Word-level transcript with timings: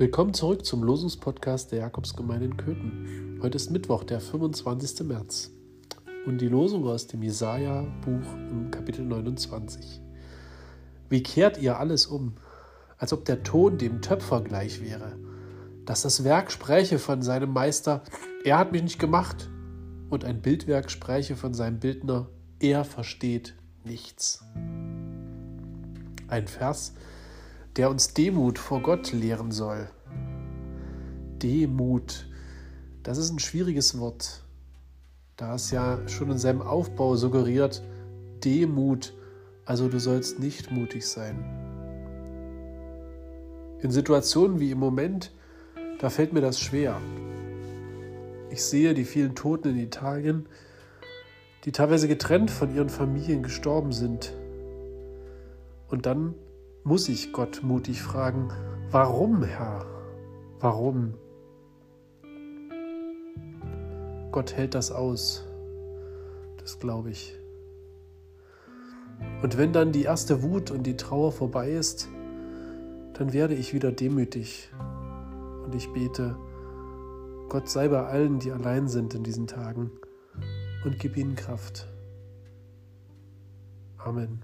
Willkommen 0.00 0.32
zurück 0.32 0.64
zum 0.64 0.84
Losungspodcast 0.84 1.72
der 1.72 1.80
Jakobsgemeinde 1.80 2.44
in 2.44 2.56
Köthen. 2.56 3.40
Heute 3.42 3.56
ist 3.56 3.72
Mittwoch, 3.72 4.04
der 4.04 4.20
25. 4.20 5.04
März. 5.04 5.50
Und 6.24 6.40
die 6.40 6.46
Losung 6.46 6.86
aus 6.86 7.08
dem 7.08 7.20
Jesaja-Buch 7.20 8.32
im 8.48 8.70
Kapitel 8.70 9.04
29. 9.04 10.00
Wie 11.08 11.24
kehrt 11.24 11.60
ihr 11.60 11.80
alles 11.80 12.06
um, 12.06 12.34
als 12.96 13.12
ob 13.12 13.24
der 13.24 13.42
Ton 13.42 13.76
dem 13.76 14.00
Töpfer 14.00 14.40
gleich 14.40 14.80
wäre, 14.80 15.18
dass 15.84 16.02
das 16.02 16.22
Werk 16.22 16.52
spräche 16.52 17.00
von 17.00 17.20
seinem 17.20 17.52
Meister, 17.52 18.04
er 18.44 18.58
hat 18.58 18.70
mich 18.70 18.84
nicht 18.84 19.00
gemacht, 19.00 19.50
und 20.10 20.24
ein 20.24 20.42
Bildwerk 20.42 20.92
spräche 20.92 21.34
von 21.34 21.54
seinem 21.54 21.80
Bildner, 21.80 22.28
er 22.60 22.84
versteht 22.84 23.56
nichts. 23.82 24.44
Ein 26.28 26.46
Vers, 26.46 26.92
der 26.94 27.17
uns 27.88 28.14
Demut 28.14 28.58
vor 28.58 28.80
Gott 28.80 29.12
lehren 29.12 29.52
soll. 29.52 29.88
Demut, 31.42 32.26
das 33.02 33.18
ist 33.18 33.30
ein 33.30 33.38
schwieriges 33.38 33.98
Wort. 33.98 34.42
Da 35.36 35.54
es 35.54 35.70
ja 35.70 36.06
schon 36.08 36.30
in 36.30 36.38
seinem 36.38 36.62
Aufbau 36.62 37.14
suggeriert, 37.14 37.82
Demut, 38.44 39.14
also 39.64 39.88
du 39.88 40.00
sollst 40.00 40.40
nicht 40.40 40.72
mutig 40.72 41.06
sein. 41.06 41.44
In 43.80 43.92
Situationen 43.92 44.58
wie 44.58 44.72
im 44.72 44.78
Moment, 44.78 45.32
da 46.00 46.10
fällt 46.10 46.32
mir 46.32 46.40
das 46.40 46.58
schwer. 46.58 47.00
Ich 48.50 48.64
sehe 48.64 48.94
die 48.94 49.04
vielen 49.04 49.36
Toten 49.36 49.68
in 49.68 49.78
Italien, 49.78 50.48
die 51.64 51.72
teilweise 51.72 52.08
getrennt 52.08 52.50
von 52.50 52.74
ihren 52.74 52.88
Familien 52.88 53.42
gestorben 53.42 53.92
sind. 53.92 54.34
Und 55.88 56.06
dann 56.06 56.34
muss 56.88 57.10
ich 57.10 57.34
Gott 57.34 57.62
mutig 57.62 58.00
fragen, 58.00 58.48
warum, 58.90 59.42
Herr? 59.44 59.84
Warum? 60.58 61.12
Gott 64.32 64.56
hält 64.56 64.74
das 64.74 64.90
aus. 64.90 65.46
Das 66.56 66.78
glaube 66.78 67.10
ich. 67.10 67.34
Und 69.42 69.58
wenn 69.58 69.74
dann 69.74 69.92
die 69.92 70.04
erste 70.04 70.42
Wut 70.42 70.70
und 70.70 70.84
die 70.84 70.96
Trauer 70.96 71.30
vorbei 71.30 71.72
ist, 71.72 72.08
dann 73.12 73.34
werde 73.34 73.54
ich 73.54 73.74
wieder 73.74 73.92
demütig 73.92 74.70
und 75.64 75.74
ich 75.74 75.92
bete, 75.92 76.36
Gott 77.50 77.68
sei 77.68 77.88
bei 77.88 78.06
allen, 78.06 78.38
die 78.38 78.50
allein 78.50 78.88
sind 78.88 79.12
in 79.12 79.24
diesen 79.24 79.46
Tagen 79.46 79.90
und 80.86 80.98
gib 80.98 81.18
ihnen 81.18 81.36
Kraft. 81.36 81.86
Amen. 83.98 84.40